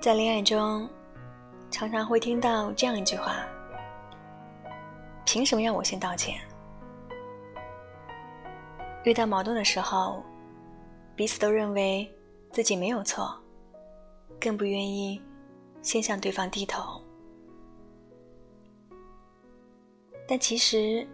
[0.00, 0.88] 在恋爱中，
[1.70, 3.44] 常常会听到这样一句话
[5.26, 6.40] ：“凭什么要我先道歉？”
[9.04, 10.22] 遇到矛盾的时候，
[11.14, 12.10] 彼此都认为
[12.50, 13.38] 自己没有错，
[14.40, 15.20] 更不愿意
[15.82, 16.98] 先向对方低头。
[20.26, 21.06] 但其实，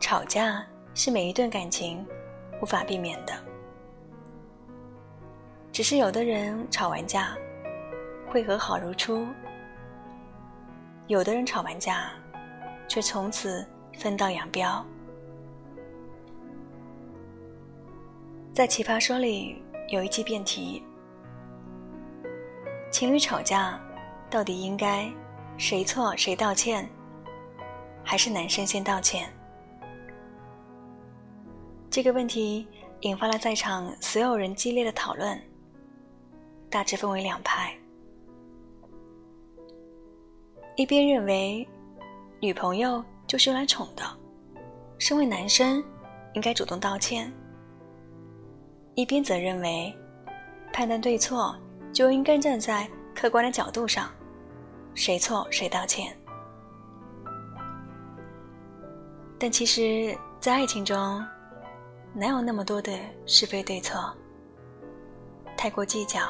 [0.00, 0.62] 吵架
[0.94, 2.06] 是每一段感情
[2.60, 3.32] 无法避免的，
[5.72, 7.34] 只是有的人吵完架。
[8.32, 9.26] 会和好如初，
[11.06, 12.10] 有的人吵完架，
[12.88, 13.62] 却从此
[13.98, 14.82] 分道扬镳。
[18.54, 20.82] 在《奇葩说》里有一期辩题：
[22.90, 23.78] 情侣吵架
[24.30, 25.12] 到底应该
[25.58, 26.88] 谁错谁道歉，
[28.02, 29.30] 还是男生先道歉？
[31.90, 32.66] 这个问题
[33.00, 35.38] 引发了在场所有人激烈的讨论，
[36.70, 37.76] 大致分为两派。
[40.76, 41.68] 一边认为，
[42.40, 44.02] 女朋友就是用来宠的，
[44.98, 45.84] 身为男生
[46.32, 47.30] 应该主动道歉；
[48.94, 49.94] 一边则认为，
[50.72, 51.54] 判断对错
[51.92, 54.08] 就应该站在客观的角度上，
[54.94, 56.16] 谁错谁道歉。
[59.38, 61.22] 但其实，在爱情中，
[62.14, 64.10] 哪有那么多的是非对错？
[65.54, 66.20] 太过计较，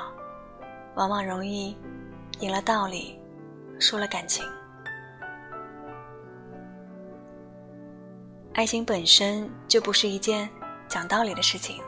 [0.96, 1.76] 往往容易
[2.40, 3.21] 赢了道理。
[3.82, 4.46] 输了感情，
[8.54, 10.48] 爱情本身就不是一件
[10.86, 11.82] 讲道理的事情。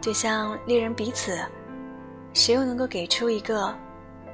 [0.00, 1.38] 就像恋人彼此，
[2.34, 3.72] 谁又能够给出一个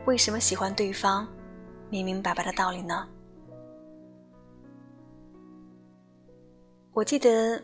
[0.07, 1.29] 为什么喜欢对方
[1.91, 3.07] 明明白白的道理呢？
[6.93, 7.63] 我记得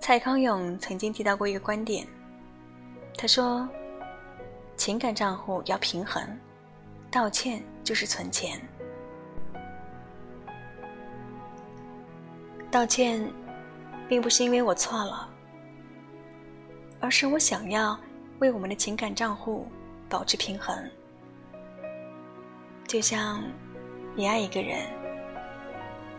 [0.00, 2.06] 蔡康永曾经提到过一个观点，
[3.16, 3.66] 他说
[4.76, 6.22] ：“情感账户要平衡。”
[7.14, 8.60] 道歉就是存钱。
[12.72, 13.32] 道歉，
[14.08, 15.30] 并不是因为我错了，
[16.98, 17.96] 而是我想要
[18.40, 19.68] 为我们的情感账户
[20.08, 20.76] 保持平衡。
[22.88, 23.44] 就像
[24.16, 24.84] 你爱一个人，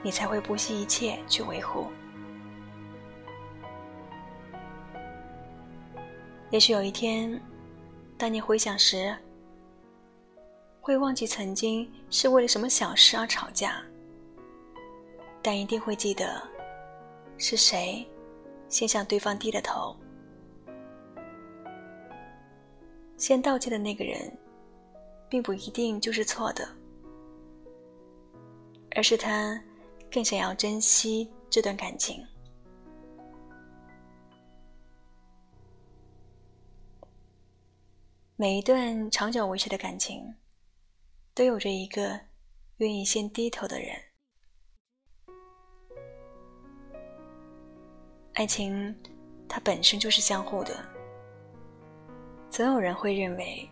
[0.02, 1.88] 你才会不惜一切去维护。
[6.52, 7.38] 也许有一天，
[8.18, 9.14] 当你回想时，
[10.86, 13.84] 会忘记曾经是为了什么小事而吵架，
[15.42, 16.40] 但一定会记得
[17.40, 18.08] 是谁
[18.70, 19.98] 先向对方低了头。
[23.18, 24.32] 先道歉的那个人，
[25.28, 26.70] 并不一定就是错的，
[28.96, 29.60] 而是他
[30.12, 32.24] 更想要珍惜这段感情。
[38.36, 40.24] 每一段长久维持的感情。
[41.36, 42.18] 都有着一个
[42.78, 43.90] 愿意先低头的人。
[48.36, 48.96] 爱情，
[49.46, 50.74] 它本身就是相互的。
[52.50, 53.70] 总有人会认为，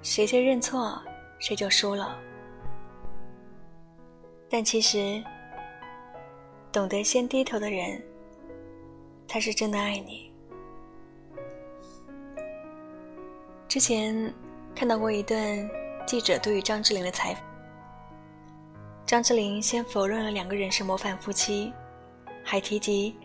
[0.00, 0.98] 谁先认错，
[1.38, 2.18] 谁就输了。
[4.48, 5.22] 但其实，
[6.72, 8.02] 懂得先低头的人，
[9.28, 10.32] 才是真的爱你。
[13.68, 14.32] 之前
[14.74, 15.85] 看到过一段。
[16.06, 17.42] 记者对于张智霖的采访，
[19.04, 21.72] 张智霖先否认了两个人是模范夫妻，
[22.44, 23.16] 还提及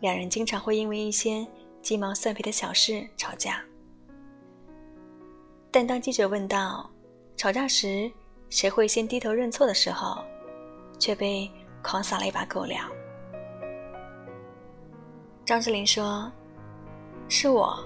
[0.00, 1.44] 两人经常会因为一些
[1.82, 3.60] 鸡毛蒜皮的小事吵架。
[5.72, 6.88] 但当记者问到
[7.36, 8.10] 吵架时
[8.48, 10.22] 谁会先低头认错的时候，
[10.96, 11.50] 却被
[11.82, 12.88] 狂撒了一把狗粮。
[15.44, 16.30] 张智霖说
[17.28, 17.76] ：“是我，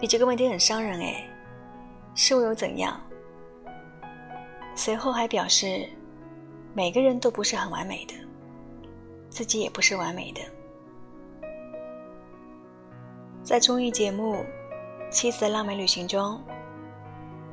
[0.00, 1.28] 你这个问题很伤人哎，
[2.14, 3.00] 是我又怎样？”
[4.78, 5.88] 随后还表示，
[6.74, 8.14] 每个人都不是很完美的，
[9.30, 10.40] 自己也不是完美的。
[13.42, 14.34] 在综艺节目
[15.10, 16.40] 《妻子的浪漫旅行》中，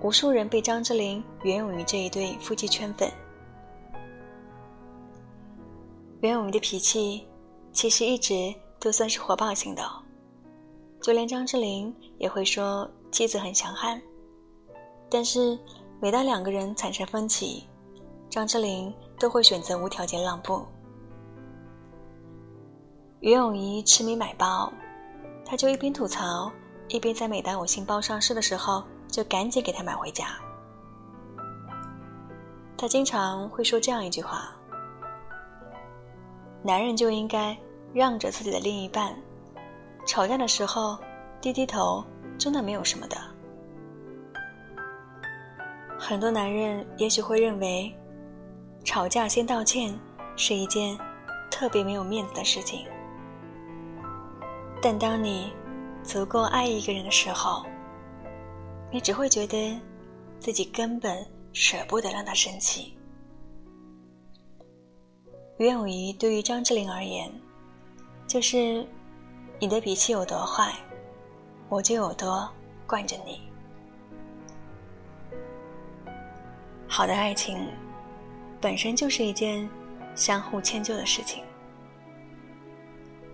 [0.02, 3.10] 无数人被张智霖、袁咏仪这一对夫妻圈粉。
[6.20, 7.26] 袁咏仪的脾气
[7.72, 9.82] 其实一直都算是火爆型的，
[11.02, 14.00] 就连张智霖也会说妻子很强悍，
[15.10, 15.58] 但是。
[16.04, 17.66] 每当两个人产生分歧，
[18.30, 20.62] 张智霖都会选择无条件让步。
[23.22, 24.70] 袁咏仪痴迷买包，
[25.46, 26.52] 他就一边吐槽，
[26.90, 30.28] 一边在每当我新包上市的时候，就赶紧给他买回家。
[32.76, 34.54] 他经常会说这样一句话
[36.62, 37.58] ：“男人就应该
[37.94, 39.16] 让着自己的另一半，
[40.06, 40.98] 吵架的时候
[41.40, 42.04] 低低头，
[42.38, 43.16] 真的没有什么的。”
[46.06, 47.90] 很多男人也许会认为，
[48.84, 49.98] 吵架先道歉
[50.36, 51.00] 是一件
[51.50, 52.86] 特别没有面子的事情。
[54.82, 55.54] 但当你
[56.04, 57.66] 足够爱一个人的时候，
[58.92, 59.80] 你只会觉得
[60.42, 62.98] 自己根本舍不得让他生气。
[65.56, 67.32] 袁咏仪对于张智霖而言，
[68.28, 68.86] 就是
[69.58, 70.74] 你的脾气有多坏，
[71.70, 72.46] 我就有多
[72.86, 73.53] 惯着你。
[76.96, 77.58] 好的爱情，
[78.62, 79.68] 本身就是一件
[80.14, 81.44] 相互迁就的事情，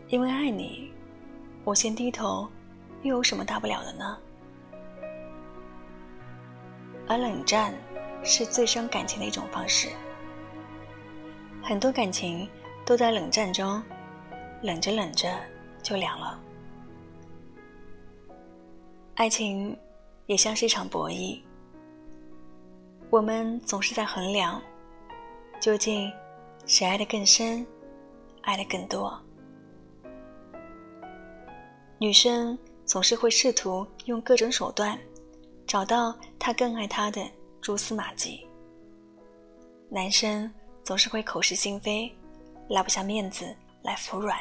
[0.08, 0.94] 因为爱你。
[1.66, 2.48] 我先低头，
[3.02, 4.18] 又有什么大不了的呢？
[7.06, 7.74] 而冷战
[8.24, 9.90] 是最伤感情的一种方式，
[11.62, 12.48] 很多感情
[12.86, 13.84] 都在冷战中，
[14.62, 15.30] 冷着冷着
[15.84, 16.42] 就凉了。
[19.16, 19.78] 爱情
[20.28, 21.42] 也像是一场博弈，
[23.12, 24.62] 我们总是在衡量，
[25.60, 26.12] 究竟
[26.68, 27.66] 谁爱的更深，
[28.44, 29.20] 爱的更多。
[31.98, 34.98] 女生总是会试图用各种手段，
[35.66, 37.28] 找到他更爱她的
[37.60, 38.48] 蛛丝马迹。
[39.90, 40.52] 男生
[40.84, 42.16] 总是会口是心非，
[42.70, 44.38] 拉不下面子来服软。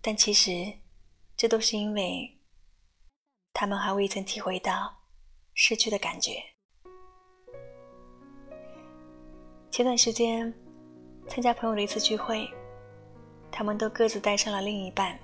[0.00, 0.72] 但其实，
[1.36, 2.34] 这都是因为
[3.52, 4.97] 他们还未曾体会到
[5.60, 6.40] 失去的感觉。
[9.72, 10.54] 前段时间，
[11.26, 12.48] 参加朋友的一次聚会。
[13.50, 15.18] 他们都各自带上了另一半，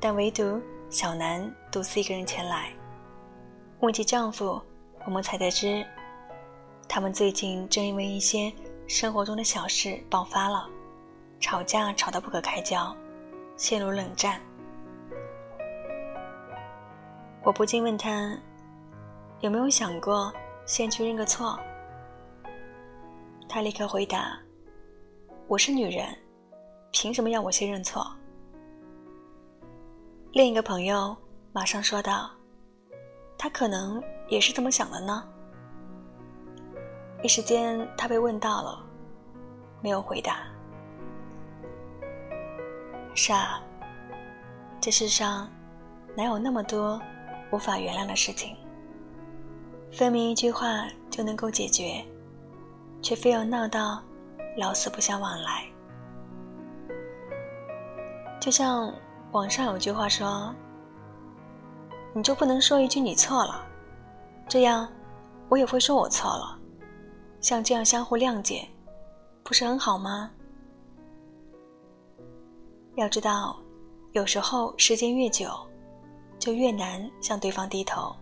[0.00, 2.72] 但唯独小南独自一个人前来。
[3.80, 4.58] 问及丈夫，
[5.04, 5.84] 我们才得知，
[6.88, 8.50] 他们最近正因为一些
[8.88, 10.66] 生活中的小事爆发了，
[11.40, 12.96] 吵架吵得不可开交，
[13.58, 14.40] 陷入冷战。
[17.42, 18.34] 我不禁问他，
[19.40, 20.32] 有没有想过
[20.64, 21.58] 先去认个错？
[23.46, 24.38] 他立刻回答
[25.46, 26.06] ：“我是女人。”
[26.90, 28.06] 凭什么要我先认错？
[30.32, 31.14] 另一个朋友
[31.52, 32.30] 马上说道
[33.36, 35.22] ：“他可能也是这么想的呢。”
[37.22, 38.82] 一时间，他被问到了，
[39.82, 40.46] 没有回答。
[43.14, 43.62] 是啊，
[44.80, 45.46] 这世上
[46.16, 46.98] 哪有那么多
[47.52, 48.56] 无法原谅的事情？
[49.96, 52.04] 分明一句话就能够解决，
[53.00, 54.02] 却非要闹到
[54.58, 55.64] 老死不相往来。
[58.38, 58.92] 就像
[59.32, 60.54] 网上有句话说
[62.12, 63.66] ：“你就不能说一句你错了，
[64.46, 64.86] 这样
[65.48, 66.58] 我也会说我错了，
[67.40, 68.68] 像这样相互谅解，
[69.42, 70.30] 不是很好吗？”
[72.96, 73.58] 要知道，
[74.12, 75.48] 有时候时间越久，
[76.38, 78.14] 就越难向对方低头。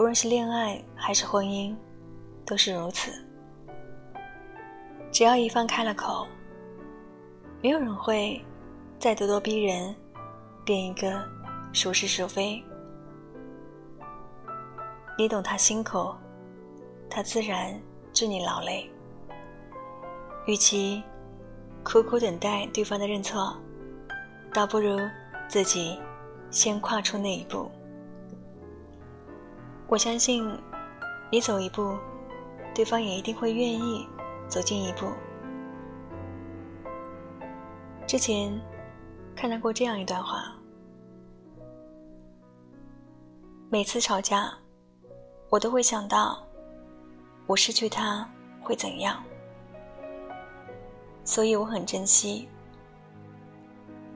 [0.00, 1.76] 无论是恋爱还是婚姻，
[2.46, 3.12] 都是如此。
[5.12, 6.26] 只要一方开了口。
[7.60, 8.42] 没有人会
[8.98, 9.94] 再咄咄逼人，
[10.64, 11.22] 变一个
[11.74, 12.64] 孰是孰非。
[15.18, 16.14] 你懂他辛苦，
[17.10, 17.78] 他自然
[18.10, 18.90] 知你劳累。
[20.46, 21.02] 与其
[21.84, 23.54] 苦苦等待对方的认错，
[24.54, 24.98] 倒不如
[25.46, 26.00] 自己
[26.50, 27.70] 先跨出那一步。
[29.90, 30.56] 我相信，
[31.32, 31.98] 你走一步，
[32.72, 34.08] 对方也一定会愿意
[34.46, 35.08] 走近一步。
[38.06, 38.56] 之前
[39.34, 40.54] 看到过这样一段话：
[43.68, 44.54] 每次吵架，
[45.48, 46.40] 我都会想到
[47.48, 48.24] 我失去他
[48.62, 49.20] 会怎样，
[51.24, 52.48] 所以我很珍惜。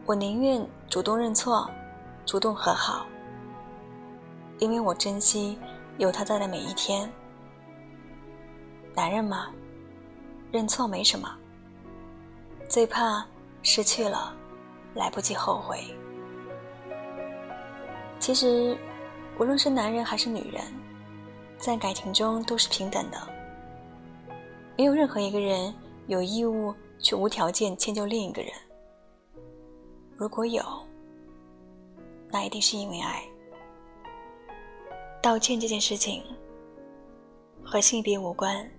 [0.07, 1.69] 我宁愿主动认错，
[2.25, 3.04] 主动和好，
[4.58, 5.58] 因为我珍惜
[5.99, 7.11] 有他在的每一天。
[8.94, 9.50] 男人嘛，
[10.52, 11.28] 认错没什么，
[12.68, 13.25] 最怕。
[13.66, 14.37] 失去了，
[14.94, 15.78] 来不及后悔。
[18.18, 18.76] 其实，
[19.38, 20.62] 无论是男人还是女人，
[21.56, 23.16] 在感情中都是平等的。
[24.76, 25.75] 没有任何一个人
[26.08, 28.52] 有义务去无条件迁就另一个人。
[30.14, 30.62] 如果有，
[32.30, 33.25] 那一定是因为爱。
[35.25, 36.23] 道歉这件事情，
[37.64, 38.71] 和性别无关，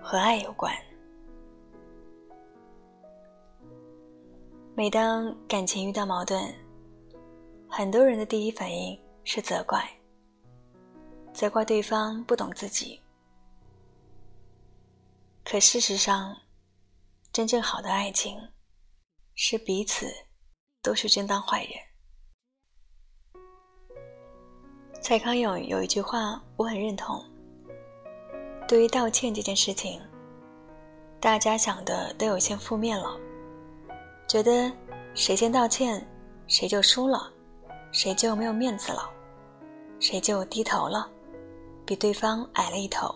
[0.00, 0.72] 和爱有关。
[4.76, 6.54] 每当感情遇到矛盾，
[7.68, 9.84] 很多人的第一反应是责怪，
[11.34, 13.00] 责怪对方不懂自己。
[15.42, 16.32] 可事实上，
[17.32, 18.38] 真正好的爱情，
[19.34, 20.06] 是彼此
[20.80, 21.91] 都是真当坏人。
[25.02, 27.20] 蔡康永有一句话我很认同：
[28.68, 30.00] 对于道歉这件事情，
[31.18, 33.18] 大家想的都有些负面了，
[34.28, 34.70] 觉得
[35.12, 36.06] 谁先道歉，
[36.46, 37.28] 谁就输了，
[37.90, 39.10] 谁就没有面子了，
[39.98, 41.10] 谁就低头了，
[41.84, 43.12] 比对方矮了一头。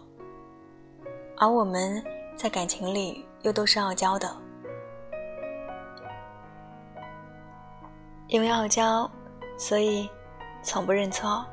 [1.37, 4.37] 而我们在感情里又都是傲娇的，
[8.27, 9.09] 因为傲娇，
[9.57, 10.11] 所以
[10.65, 11.47] 从不认错。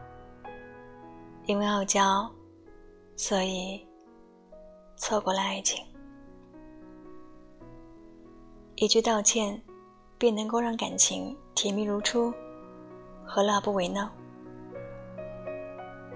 [1.45, 2.29] 因为傲娇，
[3.17, 3.85] 所以
[4.95, 5.85] 错过了爱情。
[8.75, 9.61] 一句道歉，
[10.17, 12.33] 便能够让感情甜蜜如初，
[13.25, 14.09] 何乐而不为呢？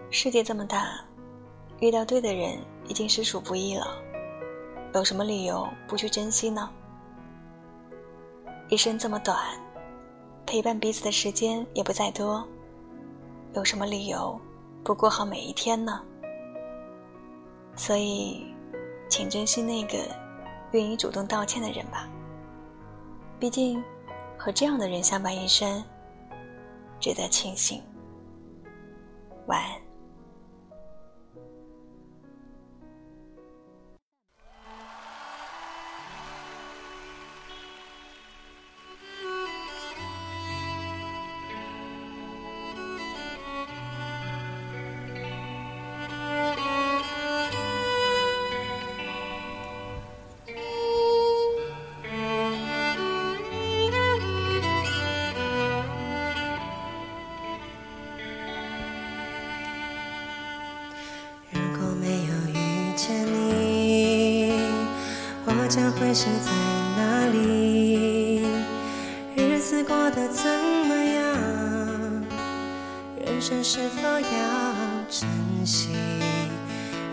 [0.09, 1.03] 世界这么大，
[1.81, 2.57] 遇到对的人
[2.87, 3.85] 已经实属不易了，
[4.93, 6.69] 有什么理由不去珍惜呢？
[8.69, 9.37] 一生这么短，
[10.45, 12.47] 陪伴彼此的时间也不再多，
[13.55, 14.39] 有什么理由？
[14.83, 16.01] 不过好每一天呢，
[17.75, 18.53] 所以，
[19.09, 19.97] 请珍惜那个
[20.71, 22.09] 愿意主动道歉的人吧。
[23.39, 23.83] 毕竟，
[24.37, 25.83] 和这样的人相伴一生，
[26.99, 27.83] 值得庆幸。
[29.47, 29.86] 晚安。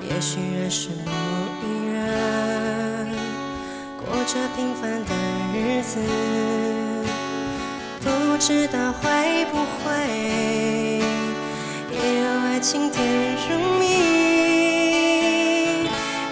[0.08, 1.10] 也许认识某
[1.62, 3.08] 一人，
[3.98, 5.10] 过着平凡的
[5.54, 5.98] 日子，
[8.00, 8.06] 不
[8.38, 9.90] 知道会不会
[11.90, 13.84] 也有爱情甜如蜜。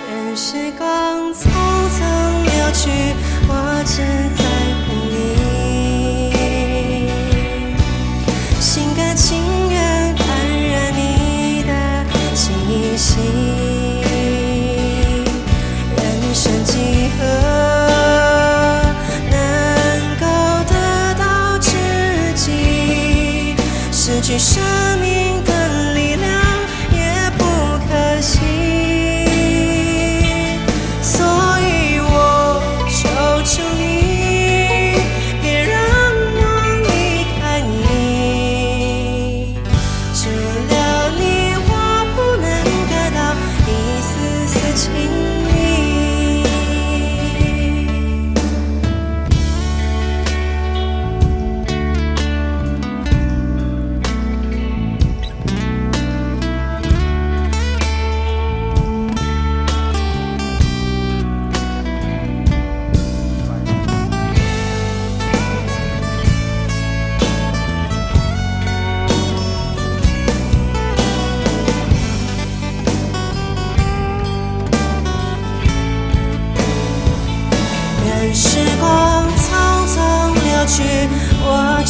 [0.09, 2.00] 任时光匆匆
[2.45, 2.52] 流。
[2.75, 2.88] 去，
[3.47, 3.50] 我
[3.85, 4.02] 只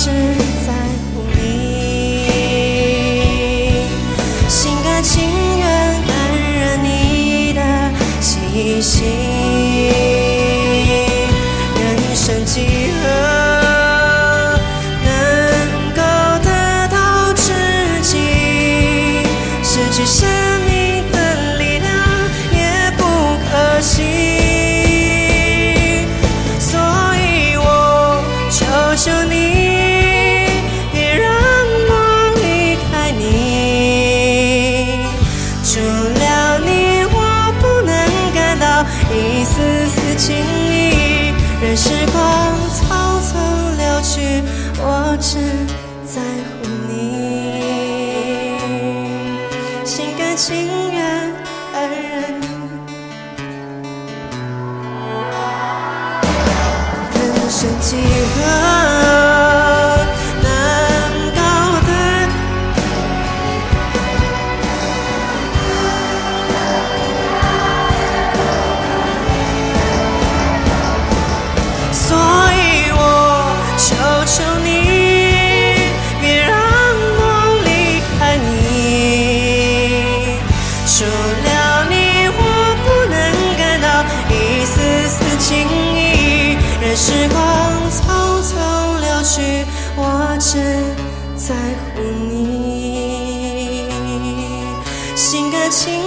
[0.04, 0.41] 我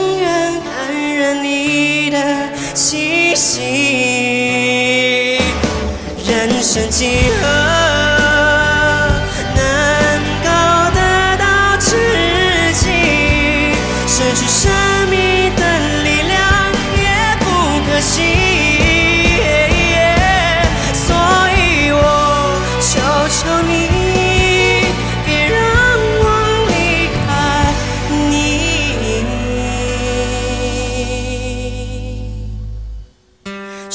[0.05, 2.17] 永远感染你的
[2.75, 5.39] 气息
[6.27, 7.07] 人生几
[7.41, 7.74] 何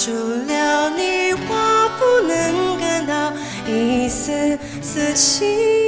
[0.02, 3.34] 除了你，我不能感到
[3.66, 5.79] 一丝丝情。